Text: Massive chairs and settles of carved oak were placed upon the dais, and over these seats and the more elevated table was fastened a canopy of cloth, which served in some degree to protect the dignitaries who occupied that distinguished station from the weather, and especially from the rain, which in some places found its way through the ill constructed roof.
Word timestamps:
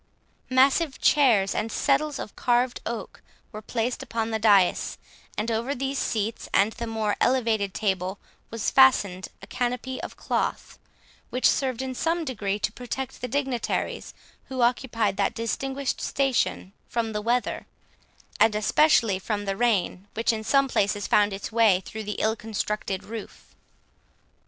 Massive 0.49 0.99
chairs 0.99 1.53
and 1.53 1.71
settles 1.71 2.17
of 2.17 2.35
carved 2.35 2.81
oak 2.87 3.21
were 3.51 3.61
placed 3.61 4.01
upon 4.01 4.31
the 4.31 4.39
dais, 4.39 4.97
and 5.37 5.51
over 5.51 5.75
these 5.75 5.99
seats 5.99 6.49
and 6.55 6.71
the 6.73 6.87
more 6.87 7.15
elevated 7.21 7.71
table 7.71 8.17
was 8.49 8.71
fastened 8.71 9.27
a 9.43 9.45
canopy 9.45 10.01
of 10.01 10.17
cloth, 10.17 10.79
which 11.29 11.47
served 11.47 11.83
in 11.83 11.93
some 11.93 12.25
degree 12.25 12.57
to 12.57 12.71
protect 12.71 13.21
the 13.21 13.27
dignitaries 13.27 14.15
who 14.45 14.61
occupied 14.61 15.17
that 15.17 15.35
distinguished 15.35 16.01
station 16.01 16.73
from 16.89 17.13
the 17.13 17.21
weather, 17.21 17.67
and 18.39 18.55
especially 18.55 19.19
from 19.19 19.45
the 19.45 19.55
rain, 19.55 20.07
which 20.15 20.33
in 20.33 20.43
some 20.43 20.67
places 20.67 21.05
found 21.05 21.31
its 21.31 21.51
way 21.51 21.79
through 21.85 22.03
the 22.03 22.13
ill 22.17 22.35
constructed 22.35 23.03
roof. 23.03 23.53